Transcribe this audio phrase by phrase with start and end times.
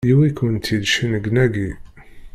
[0.09, 1.69] Yewwi-kent-id cennegnagi!